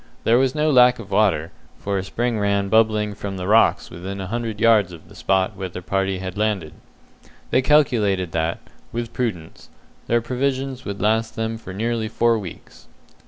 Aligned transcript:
There 0.23 0.39
was 0.39 0.55
no 0.55 0.71
lack 0.71 0.97
of 0.97 1.11
water, 1.11 1.51
for 1.77 1.99
a 1.99 2.03
spring 2.03 2.39
ran 2.39 2.69
bubbling 2.69 3.13
from 3.13 3.37
the 3.37 3.45
rocks 3.47 3.91
within 3.91 4.19
a 4.19 4.25
hundred 4.25 4.59
yards 4.59 4.91
of 4.91 5.09
the 5.09 5.13
spot 5.15 5.55
where 5.55 5.69
the 5.69 5.83
party 5.83 6.17
had 6.17 6.39
landed. 6.39 6.73
They 7.51 7.61
calculated 7.61 8.31
that, 8.31 8.57
with 8.91 9.13
prudence, 9.13 9.69
their 10.07 10.19
provisions 10.19 10.85
would 10.85 11.03
last 11.03 11.35
them 11.35 11.59
for 11.59 11.71
nearly 11.71 12.07
four 12.07 12.39
weeks. 12.39 12.87